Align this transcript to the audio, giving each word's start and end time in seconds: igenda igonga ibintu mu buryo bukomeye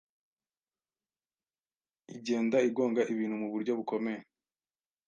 igenda 2.15 2.57
igonga 2.67 3.01
ibintu 3.11 3.35
mu 3.41 3.47
buryo 3.53 3.71
bukomeye 3.79 4.21